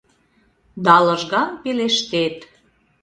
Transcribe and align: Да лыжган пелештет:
Да 0.85 0.95
лыжган 1.05 1.49
пелештет: 1.61 2.37